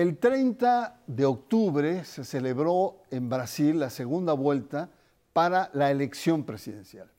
[0.00, 4.88] El 30 de octubre se celebró en Brasil la segunda vuelta
[5.34, 7.10] para la elección presidencial.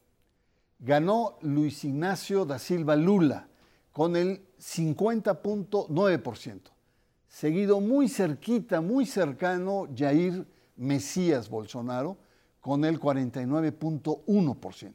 [0.84, 3.48] Ganó Luis Ignacio da Silva Lula
[3.92, 6.60] con el 50.9%,
[7.28, 10.44] seguido muy cerquita, muy cercano Jair
[10.78, 12.18] Mesías Bolsonaro
[12.60, 14.94] con el 49.1%.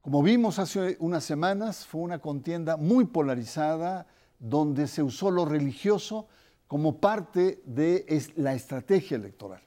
[0.00, 4.08] Como vimos hace unas semanas, fue una contienda muy polarizada
[4.40, 6.26] donde se usó lo religioso
[6.66, 8.04] como parte de
[8.34, 9.62] la estrategia electoral.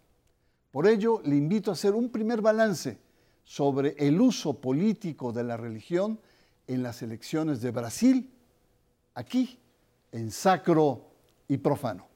[0.69, 2.99] Por ello, le invito a hacer un primer balance
[3.43, 6.19] sobre el uso político de la religión
[6.67, 8.31] en las elecciones de Brasil,
[9.13, 9.59] aquí,
[10.11, 11.11] en sacro
[11.47, 12.07] y profano.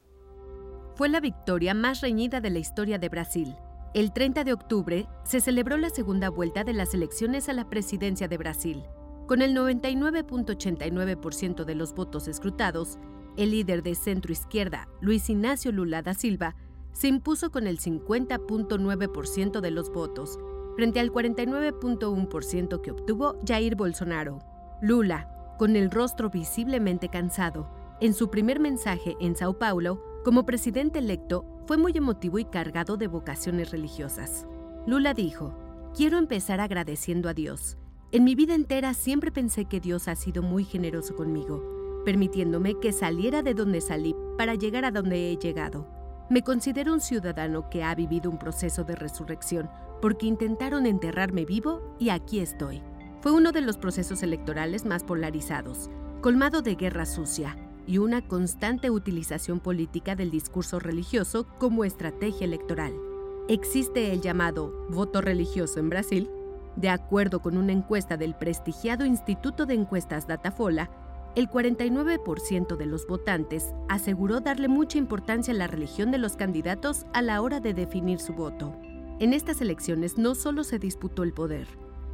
[0.94, 3.54] Fue la victoria más reñida de la historia de Brasil.
[3.92, 8.28] El 30 de octubre se celebró la segunda vuelta de las elecciones a la presidencia
[8.28, 8.84] de Brasil.
[9.26, 12.98] Con el 99.89% de los votos escrutados,
[13.36, 16.56] el líder de centro izquierda, Luis Ignacio Lula da Silva,
[16.92, 20.38] se impuso con el 50.9% de los votos,
[20.76, 24.38] frente al 49.1% que obtuvo Jair Bolsonaro.
[24.80, 27.68] Lula, con el rostro visiblemente cansado,
[28.00, 32.96] en su primer mensaje en Sao Paulo, como presidente electo, fue muy emotivo y cargado
[32.96, 34.46] de vocaciones religiosas.
[34.86, 35.54] Lula dijo,
[35.94, 37.78] quiero empezar agradeciendo a Dios.
[38.12, 42.92] En mi vida entera siempre pensé que Dios ha sido muy generoso conmigo permitiéndome que
[42.92, 45.88] saliera de donde salí para llegar a donde he llegado.
[46.30, 49.68] Me considero un ciudadano que ha vivido un proceso de resurrección
[50.00, 52.82] porque intentaron enterrarme vivo y aquí estoy.
[53.20, 58.90] Fue uno de los procesos electorales más polarizados, colmado de guerra sucia y una constante
[58.90, 62.92] utilización política del discurso religioso como estrategia electoral.
[63.48, 66.30] Existe el llamado voto religioso en Brasil.
[66.74, 70.90] De acuerdo con una encuesta del prestigiado Instituto de Encuestas Datafola,
[71.36, 77.06] el 49% de los votantes aseguró darle mucha importancia a la religión de los candidatos
[77.12, 78.74] a la hora de definir su voto.
[79.18, 81.66] En estas elecciones no solo se disputó el poder,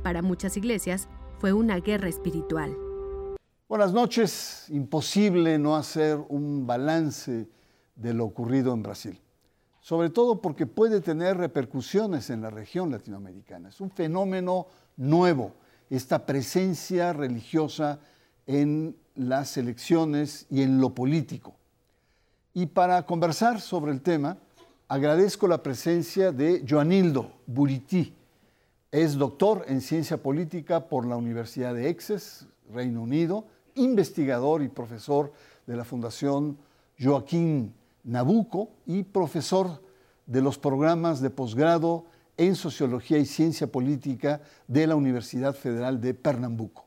[0.05, 1.09] para muchas iglesias
[1.41, 2.77] fue una guerra espiritual.
[3.69, 4.67] Buenas noches.
[4.69, 7.49] Imposible no hacer un balance
[7.97, 9.21] de lo ocurrido en Brasil,
[9.81, 13.71] sobre todo porque puede tener repercusiones en la región latinoamericana.
[13.71, 15.55] Es un fenómeno nuevo,
[15.91, 17.99] esta presencia religiosa
[18.47, 21.57] en las elecciones y en lo político.
[22.55, 24.39] Y para conversar sobre el tema,
[24.93, 28.15] agradezco la presencia de Joanildo Buriti.
[28.91, 35.33] Es doctor en ciencia política por la Universidad de Exes, Reino Unido, investigador y profesor
[35.67, 36.59] de la Fundación
[37.01, 37.73] Joaquín
[38.05, 39.83] Nabuco y profesor
[40.27, 42.05] de los programas de posgrado
[42.37, 46.85] en Sociología y Ciencia Política de la Universidad Federal de Pernambuco,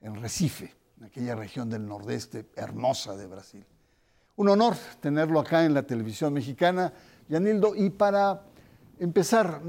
[0.00, 3.66] en Recife en aquella región del nordeste hermosa de Brasil.
[4.36, 6.92] Un honor tenerlo acá en la televisión mexicana,
[7.28, 7.74] Yanildo.
[7.74, 8.42] Y para
[8.98, 9.60] empezar,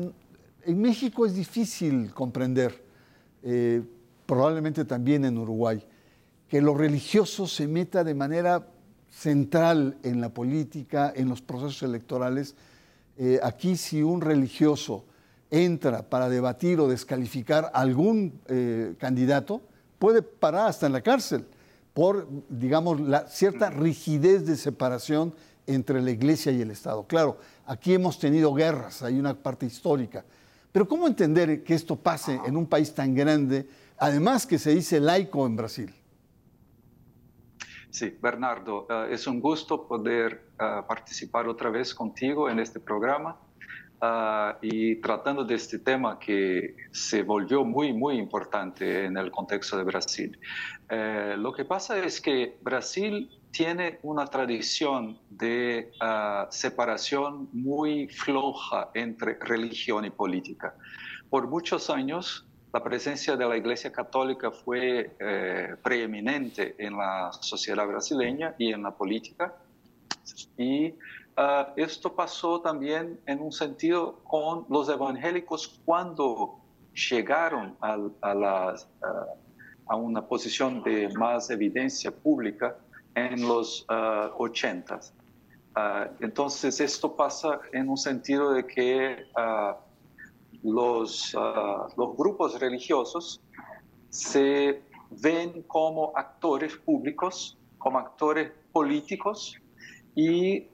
[0.63, 2.83] en México es difícil comprender,
[3.43, 3.81] eh,
[4.25, 5.83] probablemente también en Uruguay,
[6.47, 8.67] que lo religioso se meta de manera
[9.09, 12.55] central en la política, en los procesos electorales.
[13.17, 15.05] Eh, aquí si un religioso
[15.49, 19.61] entra para debatir o descalificar algún eh, candidato,
[19.97, 21.45] puede parar hasta en la cárcel
[21.93, 25.33] por, digamos, la cierta rigidez de separación
[25.67, 27.05] entre la iglesia y el Estado.
[27.05, 30.25] Claro, aquí hemos tenido guerras, hay una parte histórica,
[30.71, 33.67] pero ¿cómo entender que esto pase en un país tan grande,
[33.97, 35.93] además que se dice laico en Brasil?
[37.89, 43.37] Sí, Bernardo, eh, es un gusto poder eh, participar otra vez contigo en este programa.
[43.99, 49.75] Ah, y tratando de este tema que se volvió muy, muy importante en el contexto
[49.75, 50.37] de Brasil.
[50.87, 58.91] Eh, lo que pasa es que Brasil tiene una tradición de ah, separación muy floja
[58.93, 60.75] entre religión y política.
[61.31, 67.87] Por muchos años, la presencia de la Iglesia Católica fue eh, preeminente en la sociedad
[67.87, 69.55] brasileña y en la política.
[70.55, 70.93] Y
[71.39, 76.57] Ah, esto pasó también en un sentido con los evangélicos cuando
[77.11, 77.95] llegaron a,
[79.85, 82.75] a, una posición de más evidencia pública
[83.13, 84.99] en los uh, 80.
[86.21, 89.27] entonces esto pasa en un sentido de que
[90.63, 91.37] los,
[92.17, 93.39] grupos religiosos
[94.09, 94.81] se
[95.11, 99.55] ven como actores públicos, como actores políticos
[100.15, 100.67] y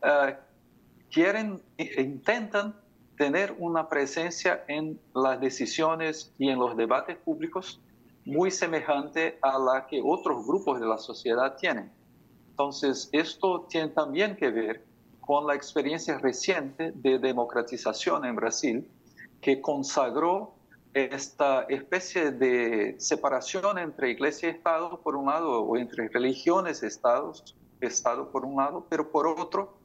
[1.14, 2.76] quieren e intentan
[3.18, 7.80] tener una presencia en las decisiones y en los debates públicos
[8.26, 11.92] muy semejante a la que otros grupos de la sociedad tienen.
[12.50, 14.84] Entonces, esto tiene también que ver
[15.22, 18.88] con la experiencia reciente de democratización en Brasil,
[19.42, 20.54] que consagró
[20.94, 26.88] esta especie de separación entre iglesia y Estado por un lado, o entre religiones y
[26.88, 29.78] estados, Estado por un lado, pero por otro,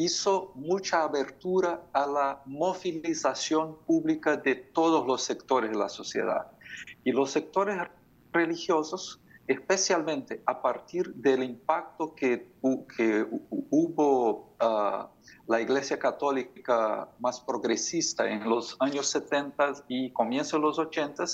[0.00, 6.50] hizo mucha abertura a la movilización pública de todos los sectores de la sociedad.
[7.04, 7.76] Y los sectores
[8.32, 15.04] religiosos, especialmente a partir del impacto que, hubo uh,
[15.46, 21.24] la Iglesia Católica más progresista en los años 70 y comienzos de los 80,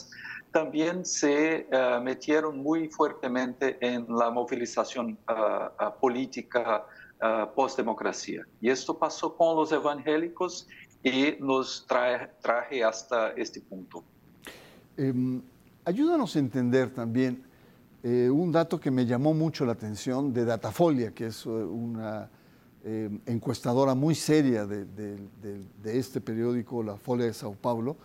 [0.50, 6.84] también se uh, metieron muy fuertemente en la movilización uh, política
[7.54, 8.46] post-democracia.
[8.60, 10.66] Y esto pasó con los evangélicos
[11.02, 14.02] y nos trae, traje hasta este punto.
[14.96, 15.40] Em,
[15.84, 17.44] ayúdanos a entender también
[18.02, 22.30] eh, un dato que me llamó mucho la atención de Datafolia, que es eh, una
[22.84, 24.86] em, encuestadora muy seria de,
[25.84, 27.96] este periódico, La Folia de Sao Paulo,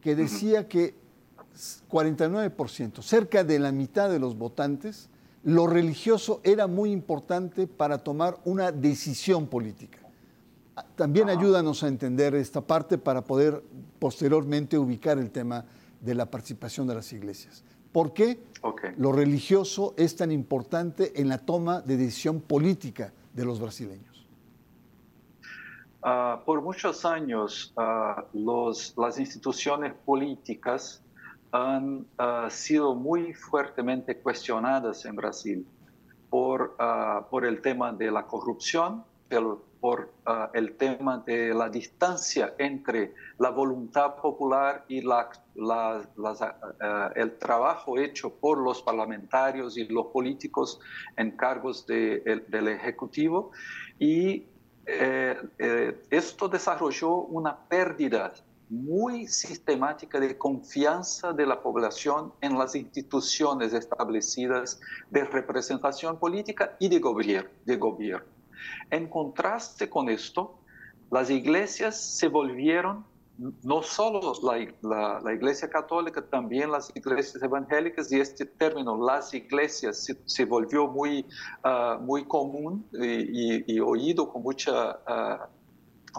[0.00, 0.94] que decía que
[1.90, 5.08] 49%, cerca de la mitad de los votantes,
[5.44, 9.98] lo religioso era muy importante para tomar una decisión política.
[10.96, 13.62] También ayúdanos a entender esta parte para poder
[13.98, 15.64] posteriormente ubicar el tema
[16.00, 17.64] de la participación de las iglesias.
[17.92, 18.38] ¿Por qué
[18.96, 24.26] lo religioso es tan importante en la toma de decisión política de los brasileños?
[26.02, 31.02] Ah, por muchos años, ah, las instituciones políticas
[31.52, 35.66] han ah, sido muy fuertemente cuestionadas en Brasil
[36.28, 36.76] por,
[37.28, 39.04] por el tema de la corrupción,
[39.80, 46.02] por ah, el tema de la distancia entre la voluntad popular y ah,
[47.14, 50.80] el trabajo hecho por los parlamentarios y los políticos
[51.16, 53.52] en cargos del Ejecutivo.
[53.98, 54.46] Y
[54.86, 58.32] eh, eh, esto desarrolló una pérdida
[58.70, 64.80] muy sistemática de confianza de la población en las instituciones establecidas
[65.10, 68.30] de representación política y de gobierno.
[68.90, 70.60] En contraste con esto,
[71.10, 73.04] las iglesias se volvieron,
[73.64, 80.44] no solo la, iglesia católica, también las iglesias evangélicas, y este término, las iglesias, se,
[80.44, 81.26] volvió muy,
[81.64, 85.48] ah, muy común y, oído con mucha, ah,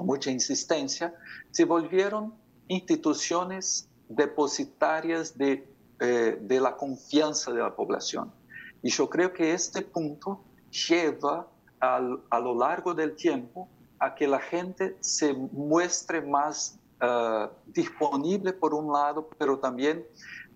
[0.04, 1.14] mucha insistencia,
[1.52, 5.68] se volvieron instituciones depositarias de,
[6.00, 8.32] eh, de la confianza de la población.
[8.82, 11.48] Y yo creo que este punto lleva
[11.80, 13.68] a lo largo del tiempo
[14.00, 20.06] a que la gente se muestre más eh, disponible por un lado, pero también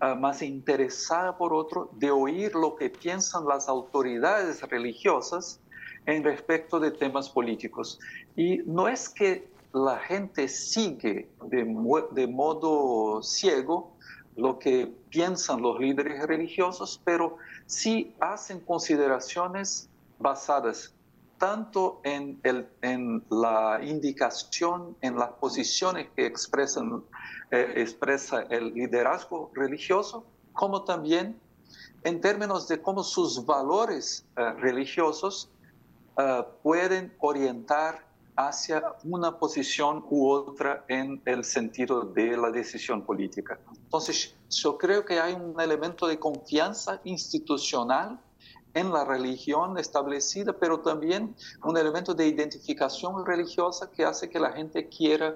[0.00, 5.60] eh, más interesada por otro de oír lo que piensan las autoridades religiosas
[6.06, 7.98] en respecto de temas políticos.
[8.36, 13.92] Y no es que la gente sigue de, modo ciego
[14.34, 17.36] lo que piensan los líderes religiosos, pero
[17.66, 20.94] sí hacen consideraciones basadas
[21.36, 22.40] tanto en,
[23.28, 30.24] la indicación, en las posiciones que eh, expresa el liderazgo religioso,
[30.54, 31.38] como también
[32.02, 35.50] en términos de cómo sus valores eh, religiosos
[36.16, 38.05] eh, pueden orientar
[38.36, 43.58] hacia una posición u otra en el sentido de la decisión política.
[43.84, 48.20] Entonces, yo creo que hay un elemento de confianza institucional
[48.74, 54.52] en la religión establecida, pero también un elemento de identificación religiosa que hace que la
[54.52, 55.34] gente quiera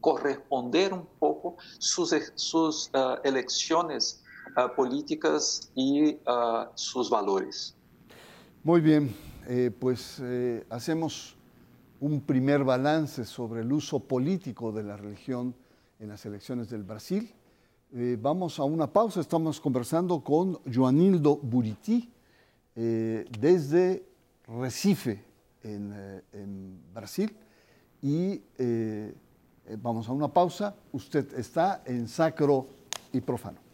[0.00, 4.22] corresponder un poco sus, sus uh, elecciones
[4.56, 7.76] uh, políticas y uh, sus valores.
[8.62, 9.14] Muy bien,
[9.46, 11.36] eh, pues eh, hacemos
[12.00, 15.54] un primer balance sobre el uso político de la religión
[15.98, 17.30] en las elecciones del Brasil.
[17.92, 22.10] Eh, vamos a una pausa, estamos conversando con Joanildo Buriti,
[22.74, 24.06] eh, desde
[24.46, 25.24] Recife,
[25.62, 26.22] en, eh,
[26.94, 27.36] Brasil.
[28.02, 28.42] Y
[29.82, 30.74] vamos a una pausa.
[30.92, 32.66] Usted está en Sacro
[33.12, 33.69] y Profano.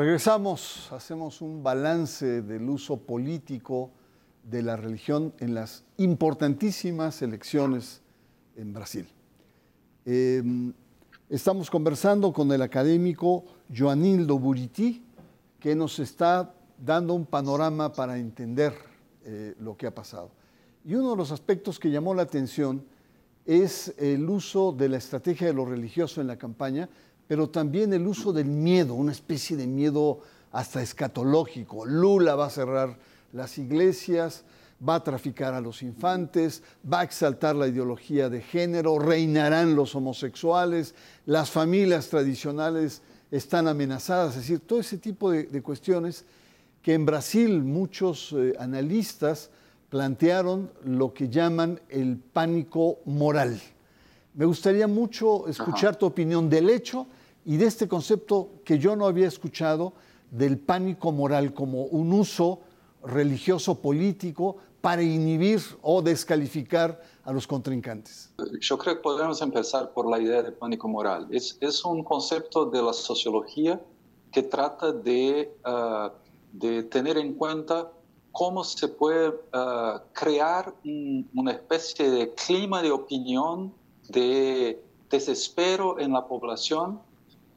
[0.00, 3.90] Regresamos, hacemos un balance del uso político
[4.42, 8.00] de la religión en las importantísimas elecciones
[8.56, 9.06] en Brasil.
[10.06, 10.72] Em,
[11.28, 15.04] estamos conversando con el académico Joanildo Buriti,
[15.58, 18.72] que nos está dando un panorama para entender
[19.22, 20.30] eh, lo que ha pasado.
[20.82, 22.86] Y uno de los aspectos que llamó la atención
[23.44, 26.88] es el uso de la estrategia de lo religioso en la campaña,
[27.30, 30.18] pero también el uso del miedo, una especie de miedo
[30.50, 31.86] hasta escatológico.
[31.86, 32.98] Lula va a cerrar
[33.32, 34.42] las iglesias,
[34.86, 39.94] va a traficar a los infantes, va a exaltar la ideología de género, reinarán los
[39.94, 46.24] homosexuales, las familias tradicionales están amenazadas, es decir, todo ese tipo de, cuestiones
[46.82, 49.50] que en Brasil muchos eh, analistas
[49.88, 53.60] plantearon lo que llaman el pánico moral.
[54.34, 57.06] Me gustaría mucho escuchar tu opinión del hecho
[57.44, 59.92] y de este concepto que yo no había escuchado
[60.30, 62.60] del pánico moral como un uso
[63.02, 68.32] religioso político para inhibir o descalificar a los contrincantes?
[68.60, 71.28] Yo creo que podemos empezar por la idea de pánico moral.
[71.30, 73.80] Es, un concepto de la sociología
[74.32, 76.12] que trata de, ah,
[76.52, 77.90] de tener en cuenta
[78.32, 80.74] cómo se puede ah, crear
[81.34, 83.74] una especie de clima de opinión,
[84.08, 87.00] de desespero en la población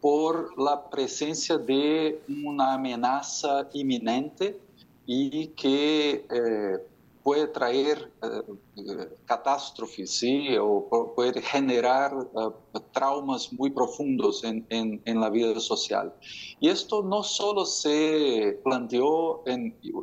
[0.03, 4.59] por la presencia de una amenaza inminente
[5.05, 6.77] y que eh,
[7.23, 10.57] puede traer eh, catástrofes, ¿sí?
[10.59, 16.13] O puede generar eh, traumas muy profundos en, en, la vida social.
[16.59, 19.45] Y esto no solo se planteó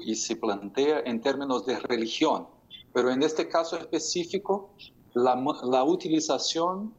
[0.06, 2.46] y se plantea en términos de religión,
[2.94, 4.70] pero en este caso específico,
[5.12, 6.94] la, la utilización,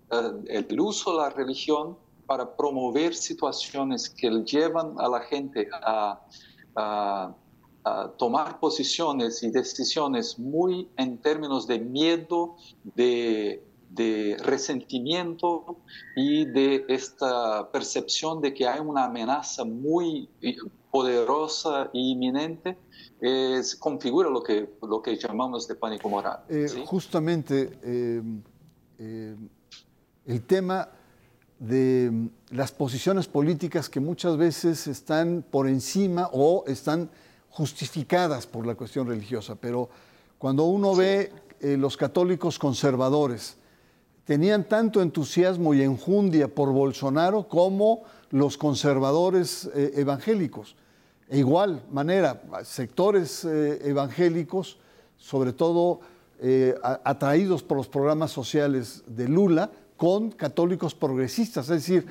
[0.45, 1.97] el uso de la religión
[2.31, 6.17] para promover situaciones que llevan a la gente a,
[7.83, 12.55] a tomar posiciones y decisiones muy en términos de miedo,
[12.95, 13.61] de,
[14.45, 15.75] resentimiento
[16.15, 20.29] y de esta percepción de que hay una amenaza muy
[20.89, 22.77] poderosa e inminente,
[23.19, 26.39] es, configura lo que, lo que llamamos de pánico moral.
[26.47, 28.21] Eh, justamente eh,
[28.99, 29.35] eh,
[30.25, 30.87] el tema
[31.61, 32.11] de
[32.49, 37.07] las posiciones políticas que muchas veces están por encima o están
[37.51, 39.87] justificadas por la cuestión religiosa, pero
[40.39, 43.57] cuando uno ve eh, los católicos conservadores,
[44.25, 48.01] tenían tanto entusiasmo y enjundia por Bolsonaro como
[48.31, 50.75] los conservadores eh, evangélicos.
[51.29, 54.79] E igual manera, sectores eh, evangélicos,
[55.17, 55.99] sobre todo
[57.03, 59.69] atraídos por los programas sociales de Lula,
[60.01, 62.07] con católicos progresistas, es decir,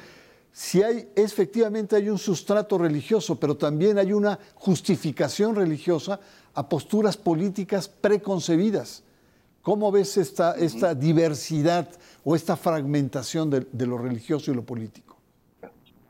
[0.52, 6.20] si hay, efectivamente hay un sustrato religioso, pero también hay una justificación religiosa
[6.54, 9.02] a posturas políticas preconcebidas.
[9.62, 11.88] ¿Cómo ves esta, esta diversidad
[12.22, 15.16] o esta fragmentación de, de, lo religioso y lo político?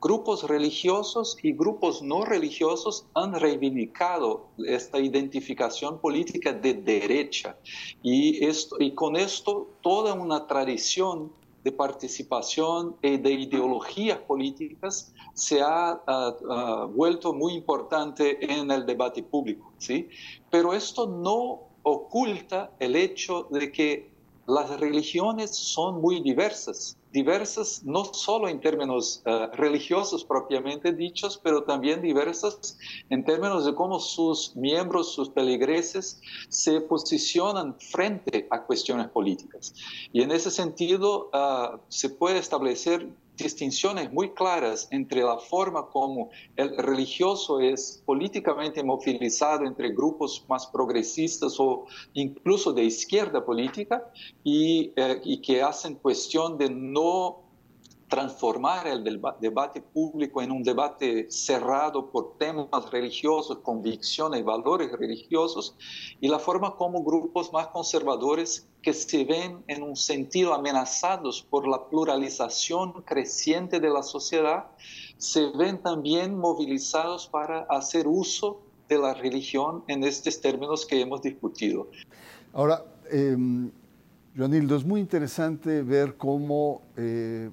[0.02, 7.56] Grupos religiosos y grupos no religiosos han reivindicado esta identificación política de derecha
[8.02, 15.60] y, esto, y con esto toda una tradición de participación y de ideologías políticas se
[15.60, 20.08] ha ah, ah, vuelto muy importante en el debate público, ¿sí?
[20.50, 24.10] Pero esto no oculta el hecho de que
[24.46, 31.64] las religiones son muy diversas diversas no solo en términos eh, religiosos propiamente dichos, pero
[31.64, 32.78] también diversas
[33.08, 39.74] en términos de cómo sus miembros, sus peligreses, se posicionan frente a cuestiones políticas.
[40.12, 43.08] Y en ese sentido ah, se puede establecer
[43.42, 50.66] distinciones muy claras entre la forma como el religioso es políticamente movilizado entre grupos más
[50.66, 54.10] progresistas o incluso de izquierda política
[54.44, 57.49] y, eh, y que hacen cuestión de no
[58.10, 59.04] transformar el
[59.40, 65.76] debate público en un debate cerrado por temas religiosos, convicciones, valores religiosos,
[66.20, 71.68] y la forma como grupos más conservadores que se ven en un sentido amenazados por
[71.68, 74.66] la pluralización creciente de la sociedad,
[75.16, 81.22] se ven también movilizados para hacer uso de la religión en estos términos que hemos
[81.22, 81.88] discutido.
[82.52, 83.36] Ahora, eh,
[84.36, 87.50] Joanildo, es muy interesante ver cómo eh,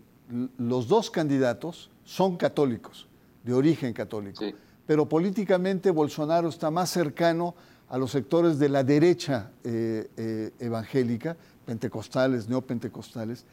[0.58, 3.08] los dos candidatos son católicos,
[3.44, 4.44] de origen católico,
[4.86, 7.56] pero políticamente Bolsonaro está más cercano
[7.90, 13.46] a los sectores de la derecha eh, eh, evangélica, pentecostales, neopentecostales,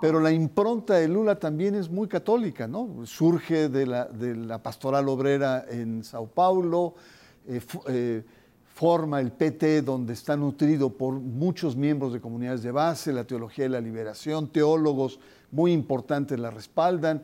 [0.00, 3.06] pero la impronta de Lula también es muy católica, ¿no?
[3.06, 6.94] Surge de la, pastoral obrera en Sao Paulo,
[7.46, 8.24] eh,
[8.74, 13.64] forma el PT, donde está nutrido por muchos miembros de comunidades de base, la teología
[13.64, 17.22] de la liberación, teólogos muy importantes la respaldan.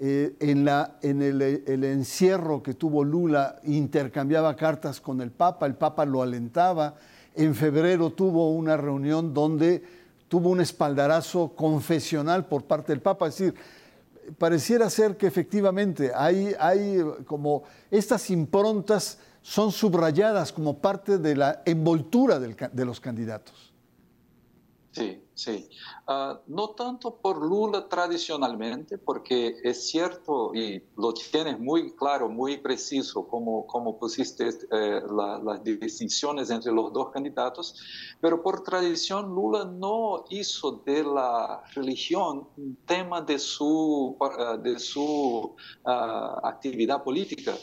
[0.00, 6.22] Eh, en, el, encierro que tuvo Lula, intercambiaba cartas con el Papa, el Papa lo
[6.22, 6.96] alentaba.
[7.34, 9.82] En febrero tuvo una reunión donde
[10.28, 13.54] tuvo un espaldarazo confesional por parte del Papa, es decir,
[14.38, 21.62] pareciera ser que efectivamente hay, hay como estas improntas son subrayadas como parte de la
[21.66, 23.72] envoltura de los candidatos.
[24.90, 25.68] Sí, sí.
[26.06, 32.58] Uh, no tanto por Lula tradicionalmente, porque es cierto y lo tienes muy claro, muy
[32.58, 37.74] preciso, como, como pusiste eh, la, las distinciones entre los dos candidatos,
[38.20, 44.78] pero por tradición Lula no hizo de la religión un tema de su, uh, de
[44.78, 45.02] su
[45.84, 45.88] uh,
[46.42, 47.54] actividad política.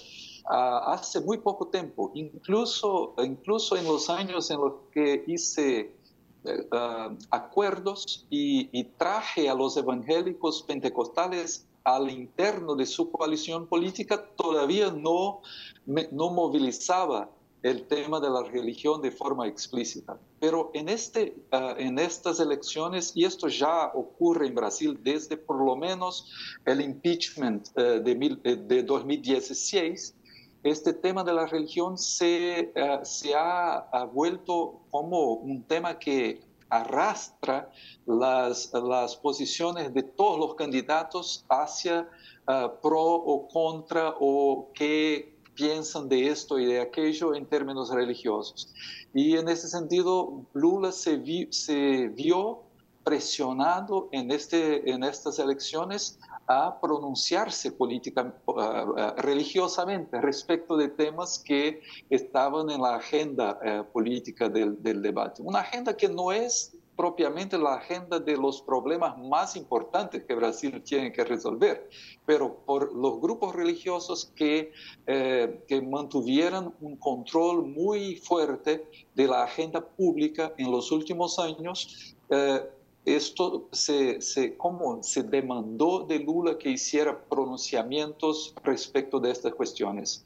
[0.43, 6.00] hace muy poco tiempo, incluso, incluso en los años en los que hice
[6.43, 14.91] uh, acuerdos y, traje a los evangélicos pentecostales al interno de su coalición política, todavía
[14.91, 15.41] no,
[15.85, 17.29] no movilizaba
[17.63, 20.19] el tema de la religión de forma explícita.
[20.39, 25.63] Pero en, este, uh, en estas elecciones, y esto ya ocurre en Brasil desde por
[25.63, 26.31] lo menos
[26.65, 27.69] el impeachment
[28.17, 30.15] mil, de 2016,
[30.63, 36.41] este tema de la religión se, uh, se ha, ha, vuelto como un tema que
[36.69, 37.69] arrastra
[38.05, 42.09] las, las posiciones de todos los candidatos hacia
[42.47, 48.73] uh, pro o contra o qué piensan de esto y de aquello en términos religiosos.
[49.13, 52.61] Y en ese sentido, Lula se, vi, se vio
[53.03, 56.19] presionado en, este, en estas elecciones
[56.51, 63.91] a pronunciarse política, uh, uh, religiosamente respecto de temas que estaban en la agenda uh,
[63.91, 65.41] política del, debate.
[65.41, 70.81] Una agenda que no es propiamente la agenda de los problemas más importantes que Brasil
[70.83, 71.89] tiene que resolver,
[72.25, 74.71] pero por los grupos religiosos que,
[75.07, 78.85] eh, que mantuvieran un control muy fuerte
[79.15, 82.15] de la agenda pública en los últimos años.
[82.29, 82.61] Eh,
[83.05, 90.25] esto se, se, como se demandó de Lula que hiciera pronunciamientos respecto de estas cuestiones.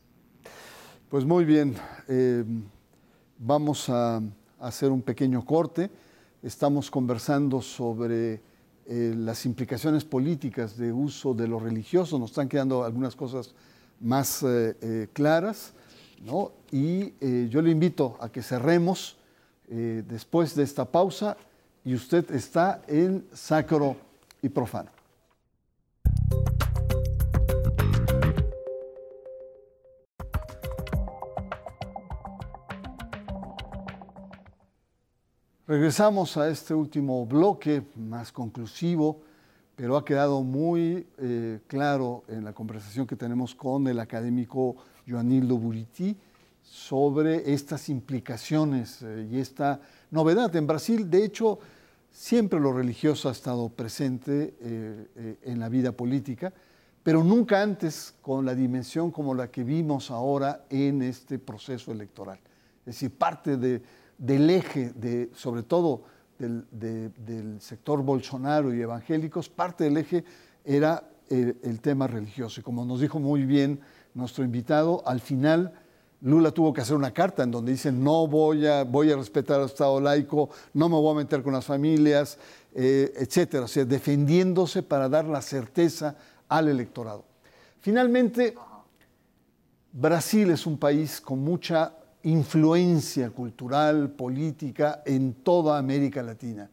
[1.10, 1.76] Pues muy bien,
[2.08, 2.44] eh,
[3.38, 4.22] vamos a
[4.60, 5.90] hacer un pequeño corte.
[6.44, 8.42] Estamos conversando sobre
[8.86, 12.20] eh, las implicaciones políticas de uso de lo religioso.
[12.20, 13.54] Nos están quedando algunas cosas
[14.02, 15.74] más eh, claras,
[16.22, 16.52] ¿no?
[16.72, 17.14] Y
[17.48, 19.16] yo le invito a que cerremos
[19.68, 21.38] después de esta pausa
[21.86, 23.95] y usted está en sacro
[24.41, 24.89] y profano.
[35.67, 39.21] Regresamos a este último bloque más conclusivo,
[39.76, 44.76] pero ha quedado muy eh, claro en la conversación que tenemos con el académico
[45.08, 46.15] Joanildo Buriti
[46.63, 49.80] sobre estas implicaciones eh, y esta
[50.12, 50.56] novedad.
[50.56, 51.60] En Brasil, de hecho,
[52.15, 56.54] siempre lo religioso ha estado presente eh, eh, en la vida política,
[57.04, 62.39] pero nunca antes con la dimensión como la que vimos ahora en este proceso electoral.
[62.80, 63.82] Es decir, parte de,
[64.17, 66.04] del eje, de, sobre todo
[66.39, 70.23] del, de, del, sector Bolsonaro y evangélicos, parte del eje
[70.63, 72.62] era el, el tema religioso.
[72.62, 73.82] Y como nos dijo muy bien
[74.13, 75.73] nuestro invitado, al final
[76.21, 79.60] Lula tuvo que hacer una carta en donde dice no voy a, voy a respetar
[79.60, 82.38] al Estado laico, no me voy a meter con las familias,
[82.73, 86.15] eh, etcétera, o sea, defendiéndose para dar la certeza
[86.49, 87.23] al electorado.
[87.80, 88.56] Finalmente,
[89.91, 96.69] Brasil es un país con mucha influencia cultural, política en toda América Latina.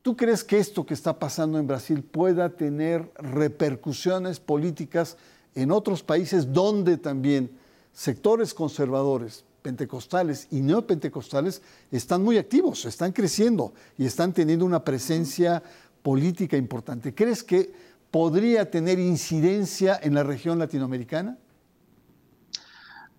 [0.00, 5.16] ¿Tú crees que esto que está pasando en Brasil pueda tener repercusiones políticas
[5.56, 7.50] en otros países donde también
[7.96, 15.62] sectores conservadores, pentecostales y neopentecostales están muy activos, están creciendo y están teniendo una presencia
[16.02, 17.14] política importante.
[17.14, 17.72] ¿Crees que
[18.10, 21.38] podría tener incidencia en la región latinoamericana?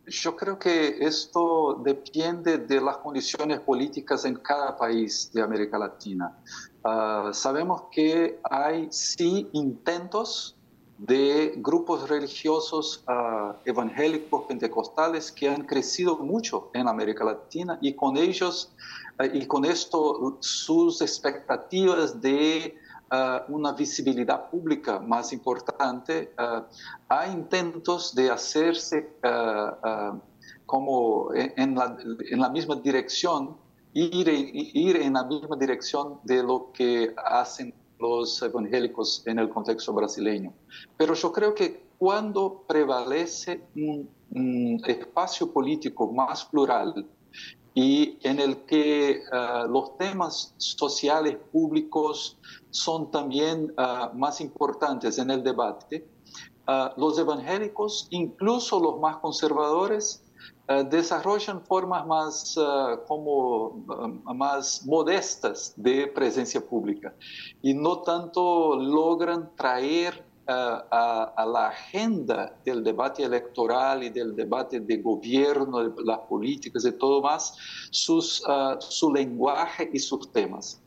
[0.05, 6.37] Yo creo que esto depende de las condiciones políticas en cada país de América Latina.
[6.85, 10.56] Uh, sabemos que hay sí intentos
[10.97, 18.17] de grupos religiosos uh, evangélicos pentecostales que han crecido mucho en América Latina y con
[18.17, 18.73] ellos
[19.19, 22.75] uh, y con esto sus expectativas de
[23.11, 26.33] uh, una visibilidad pública más importante,
[27.07, 29.13] hay intentos de hacerse
[30.65, 31.95] como en la,
[32.29, 33.55] en la misma dirección,
[33.93, 39.93] ir, ir en la misma dirección de lo que hacen los evangélicos en el contexto
[39.93, 40.53] brasileño.
[40.97, 44.15] Pero yo creo que cuando prevalece un,
[44.85, 47.07] espacio político más plural
[47.73, 52.37] y en el que ah, los temas sociales públicos
[52.69, 56.05] son también ah, más importantes en el debate,
[56.67, 60.21] ah, los evangélicos, incluso los más conservadores,
[60.67, 67.13] desarrollan formas más, eh, como, eh, más modestas de presencia pública
[67.61, 74.97] y no tanto logran traer a, la agenda del debate electoral y del debate de
[74.97, 77.53] gobierno, de las políticas y todo más,
[77.91, 80.81] su lenguaje y sus temas.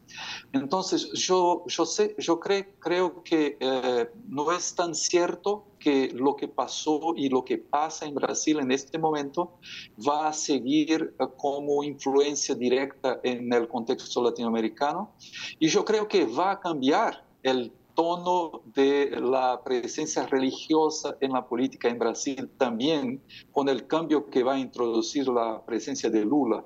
[0.53, 6.49] Entonces, yo, yo, sé, yo creo que eh, no es tan cierto que lo que
[6.49, 9.59] pasó y lo que pasa en Brasil en este momento
[10.07, 15.15] va a seguir eh, como influencia directa en el contexto latinoamericano.
[15.59, 21.47] Y yo creo que va a cambiar el tono de la presencia religiosa en la
[21.47, 23.21] política en Brasil también
[23.53, 26.65] con el cambio que va a introducir la presencia de Lula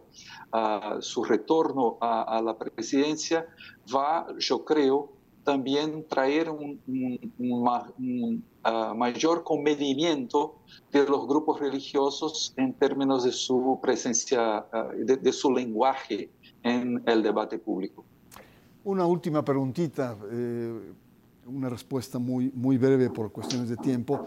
[1.00, 3.48] su retorno a, la presidencia
[3.92, 5.10] va, yo creo,
[5.42, 6.80] también traer un,
[8.96, 10.54] mayor comedimiento
[10.92, 14.66] de los grupos religiosos en términos de su presencia,
[14.96, 16.30] de, su lenguaje
[16.62, 18.04] en el debate público.
[18.84, 20.92] Una última preguntita, eh,
[21.46, 24.26] una respuesta muy, muy breve por cuestiones de tiempo,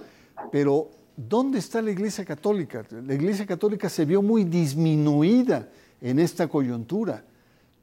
[0.51, 2.86] pero ¿dónde está la Iglesia Católica?
[2.91, 5.69] La Iglesia Católica se vio muy disminuida
[6.01, 7.23] en esta coyuntura.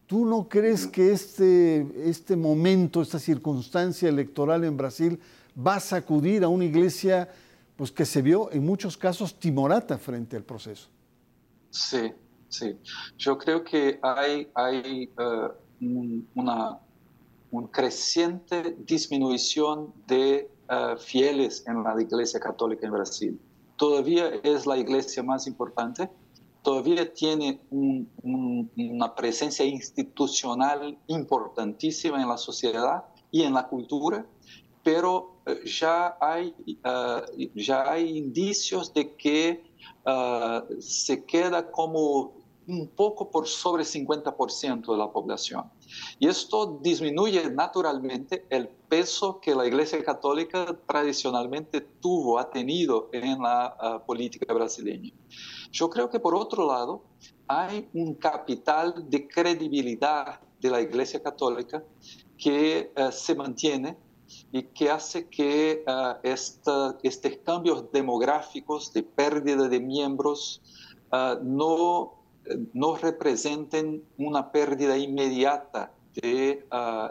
[0.07, 5.19] ¿Tú no crees que este, este momento, esta circunstancia electoral en Brasil
[5.57, 7.29] va a sacudir a una iglesia
[7.77, 10.89] pues, que se vio en muchos casos timorata frente al proceso?
[11.71, 12.13] Sí,
[12.49, 12.77] sí.
[13.17, 15.51] Yo creo que hay, hay uh,
[16.35, 16.79] una
[17.71, 23.41] creciente disminución de uh, fieles en la Iglesia Católica en Brasil.
[23.77, 26.09] Todavía es la iglesia más importante,
[26.63, 34.25] todavía tiene una presencia institucional importantísima en la sociedad y en la cultura,
[34.83, 39.65] pero eh, ya hay, eh, ya hay indicios de que
[40.07, 45.71] eh, se queda como un poco por sobre 50% de la población.
[46.19, 53.43] Y esto disminuye naturalmente el peso que la Iglesia Católica tradicionalmente tuvo, ha tenido en
[53.43, 55.13] la política brasileña.
[55.73, 57.03] Yo creo que por otro lado
[57.49, 61.85] hay un capital de credibilidad de la Iglesia Católica
[62.39, 63.97] que eh, se mantiene
[64.51, 66.97] y que hace que uh, estos
[67.45, 70.63] cambios demográficos de pérdida de miembros
[71.43, 72.24] no,
[72.73, 76.65] no representen una pérdida inmediata de,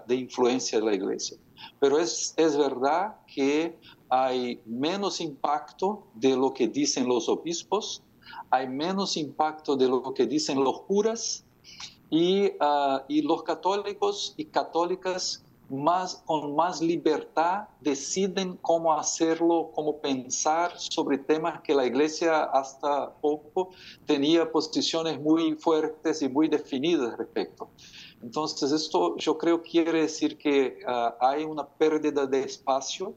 [0.07, 1.37] de, influencia de la Iglesia.
[1.79, 3.77] Pero es, es verdad que
[4.09, 8.03] hay menos impacto de lo que dicen los obispos
[8.49, 11.43] hay menos impacto de lo que dicen los curas
[12.09, 19.97] y, ah, y los católicos y católicas más, con más libertad deciden cómo hacerlo, cómo
[19.99, 23.69] pensar sobre temas que la iglesia hasta poco
[24.06, 27.69] tenía posiciones muy fuertes y muy definidas respecto.
[28.21, 33.13] Entonces esto yo creo quiere decir que ah, hay una pérdida de espacio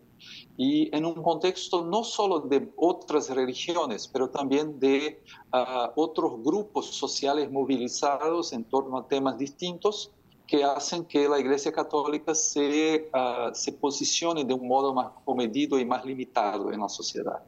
[0.57, 6.87] y en un contexto no solo de otras religiones, pero también de ah, otros grupos
[6.87, 10.11] sociales movilizados en torno a temas distintos
[10.47, 15.79] que hacen que la Iglesia Católica se, uh, se posicione de un modo más comedido
[15.79, 17.43] y más limitado en la sociedad.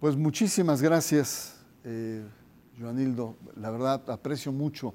[0.00, 2.22] Pues muchísimas gracias, eh,
[2.78, 3.34] Joanildo.
[3.56, 4.92] La verdad, aprecio mucho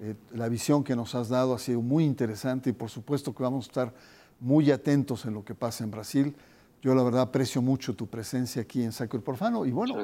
[0.00, 3.42] eh, la visión que nos has dado, ha sido muy interesante y por supuesto que
[3.42, 3.94] vamos a estar
[4.40, 6.36] muy atentos en lo que pasa en Brasil.
[6.82, 9.96] Yo la verdad aprecio mucho tu presencia aquí en Sacro Profano y bueno,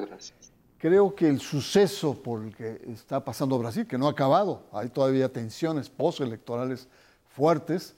[0.80, 4.88] creo que el suceso por el que está pasando Brasil, que no ha acabado, hay
[4.88, 6.88] todavía tensiones postelectorales
[7.28, 7.94] fuertes,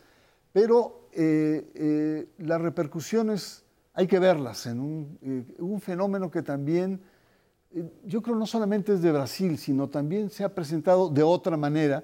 [0.52, 3.64] pero eh, eh, las repercusiones
[3.94, 7.00] hay que verlas en un, eh, un fenómeno que también,
[8.04, 12.02] yo creo no solamente es de Brasil, sino también se ha presentado de otra manera,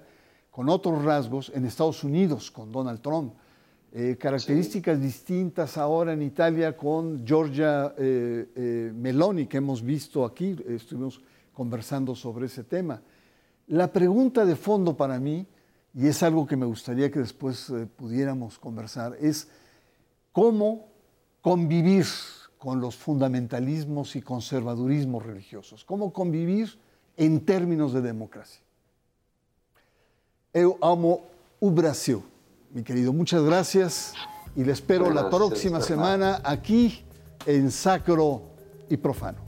[0.52, 3.34] con otros rasgos, en Estados Unidos, con Donald Trump.
[3.90, 10.54] Eh, características distintas ahora en Italia con Giorgia eh, eh, Meloni, que hemos visto aquí,
[10.68, 11.22] estuvimos
[11.54, 13.00] conversando sobre ese tema.
[13.68, 15.46] La pregunta de fondo para mí,
[15.94, 19.48] y es algo que me gustaría que después pudiéramos conversar, es
[20.32, 20.88] cómo
[21.40, 22.04] convivir
[22.58, 26.78] con los fundamentalismos y conservadurismos religiosos, cómo convivir
[27.16, 28.62] en términos de democracia.
[30.52, 31.26] Eu amo
[31.60, 32.22] o Brasil,
[32.72, 33.12] mi querido.
[33.12, 34.14] Muchas gracias
[34.54, 37.04] y le espero la próxima semana aquí
[37.46, 38.42] en Sacro
[38.88, 39.47] y Profano.